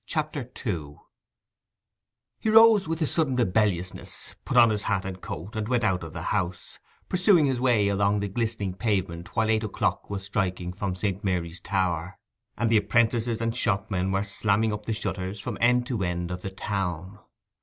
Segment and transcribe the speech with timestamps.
[0.07, 0.95] CHAPTER II
[2.39, 6.01] He rose with a sudden rebelliousness, put on his hat and coat, and went out
[6.03, 10.73] of the house, pursuing his way along the glistening pavement while eight o'clock was striking
[10.73, 11.23] from St.
[11.23, 12.17] Mary's tower,
[12.57, 16.41] and the apprentices and shopmen were slamming up the shutters from end to end of
[16.41, 17.19] the town.